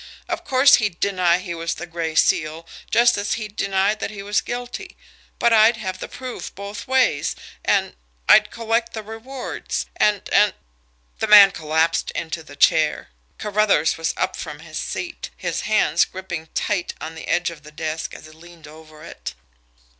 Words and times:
Of 0.27 0.43
course 0.43 0.77
he'd 0.77 0.99
deny 0.99 1.37
he 1.37 1.53
was 1.53 1.75
the 1.75 1.85
Gray 1.85 2.15
Seal, 2.15 2.65
just 2.89 3.19
as 3.19 3.33
he'd 3.33 3.55
deny 3.55 3.93
that 3.93 4.09
he 4.09 4.23
was 4.23 4.41
guilty 4.41 4.97
but 5.37 5.53
I'd 5.53 5.77
have 5.77 5.99
the 5.99 6.07
proof 6.07 6.55
both 6.55 6.87
ways 6.87 7.35
and 7.63 7.85
and 7.89 7.95
I'd 8.27 8.49
collect 8.49 8.93
the 8.93 9.03
rewards, 9.03 9.85
and 9.95 10.27
and" 10.33 10.55
The 11.19 11.27
man 11.27 11.51
collapsed 11.51 12.09
into 12.15 12.41
the 12.41 12.55
chair. 12.55 13.09
Carruthers 13.37 13.95
was 13.95 14.15
up 14.17 14.35
from 14.35 14.61
his 14.61 14.79
seat, 14.79 15.29
his 15.37 15.61
hands 15.69 16.05
gripping 16.05 16.47
tight 16.55 16.95
on 16.99 17.13
the 17.13 17.27
edge 17.27 17.51
of 17.51 17.61
the 17.61 17.69
desk 17.71 18.15
as 18.15 18.25
he 18.25 18.31
leaned 18.31 18.67
over 18.67 19.03
it. 19.03 19.35